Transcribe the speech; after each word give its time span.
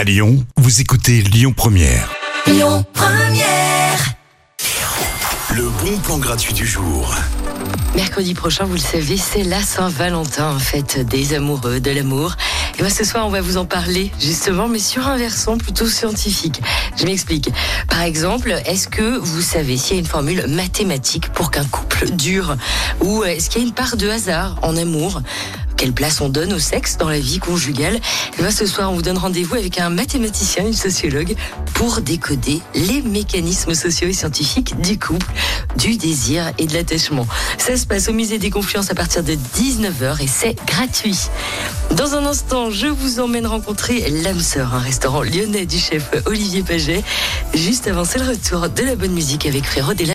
À 0.00 0.04
Lyon, 0.04 0.42
vous 0.56 0.80
écoutez 0.80 1.20
Lyon 1.20 1.52
Première. 1.54 2.10
Lyon 2.46 2.86
Première. 2.94 4.14
Le 5.54 5.68
bon 5.84 5.98
plan 5.98 6.16
gratuit 6.16 6.54
du 6.54 6.66
jour. 6.66 7.14
Mercredi 7.94 8.32
prochain, 8.32 8.64
vous 8.64 8.76
le 8.76 8.78
savez, 8.78 9.18
c'est 9.18 9.42
la 9.42 9.60
Saint-Valentin, 9.60 10.58
fête 10.58 11.00
des 11.06 11.34
amoureux, 11.34 11.80
de 11.80 11.90
l'amour. 11.90 12.36
Et 12.78 12.82
bien 12.82 12.88
ce 12.88 13.04
soir, 13.04 13.26
on 13.26 13.28
va 13.28 13.42
vous 13.42 13.58
en 13.58 13.66
parler 13.66 14.10
justement, 14.18 14.68
mais 14.68 14.78
sur 14.78 15.06
un 15.06 15.18
versant 15.18 15.58
plutôt 15.58 15.86
scientifique. 15.86 16.62
Je 16.96 17.04
m'explique. 17.04 17.50
Par 17.86 18.00
exemple, 18.00 18.54
est-ce 18.64 18.88
que 18.88 19.18
vous 19.18 19.42
savez 19.42 19.76
s'il 19.76 19.96
y 19.96 19.98
a 19.98 20.00
une 20.00 20.06
formule 20.06 20.46
mathématique 20.48 21.28
pour 21.32 21.50
qu'un 21.50 21.66
couple 21.66 22.08
dure? 22.12 22.56
Ou 23.02 23.24
est-ce 23.24 23.50
qu'il 23.50 23.60
y 23.60 23.64
a 23.66 23.68
une 23.68 23.74
part 23.74 23.98
de 23.98 24.08
hasard 24.08 24.56
en 24.62 24.78
amour? 24.78 25.20
Quelle 25.80 25.92
place 25.94 26.20
on 26.20 26.28
donne 26.28 26.52
au 26.52 26.58
sexe 26.58 26.98
dans 26.98 27.08
la 27.08 27.18
vie 27.18 27.38
conjugale. 27.38 27.94
Et 27.94 28.42
bien 28.42 28.50
ce 28.50 28.66
soir, 28.66 28.92
on 28.92 28.96
vous 28.96 29.00
donne 29.00 29.16
rendez-vous 29.16 29.54
avec 29.54 29.78
un 29.78 29.88
mathématicien, 29.88 30.66
une 30.66 30.74
sociologue, 30.74 31.34
pour 31.72 32.02
décoder 32.02 32.60
les 32.74 33.00
mécanismes 33.00 33.72
sociaux 33.72 34.06
et 34.06 34.12
scientifiques 34.12 34.78
du 34.82 34.98
couple, 34.98 35.26
du 35.78 35.96
désir 35.96 36.52
et 36.58 36.66
de 36.66 36.74
l'attachement. 36.74 37.26
Ça 37.56 37.78
se 37.78 37.86
passe 37.86 38.10
au 38.10 38.12
musée 38.12 38.36
des 38.36 38.50
confiances 38.50 38.90
à 38.90 38.94
partir 38.94 39.22
de 39.22 39.32
19h 39.32 40.22
et 40.22 40.26
c'est 40.26 40.54
gratuit. 40.66 41.16
Dans 41.92 42.12
un 42.14 42.26
instant, 42.26 42.70
je 42.70 42.86
vous 42.86 43.18
emmène 43.18 43.46
rencontrer 43.46 44.06
l'âme 44.10 44.40
sœur, 44.40 44.74
un 44.74 44.80
restaurant 44.80 45.22
lyonnais 45.22 45.64
du 45.64 45.78
chef 45.78 46.10
Olivier 46.26 46.62
Paget. 46.62 47.02
Juste 47.54 47.88
avant, 47.88 48.04
c'est 48.04 48.18
le 48.18 48.28
retour 48.28 48.68
de 48.68 48.82
la 48.82 48.96
bonne 48.96 49.12
musique 49.12 49.46
avec 49.46 49.64
Frérot 49.64 49.94
Della. 49.94 50.14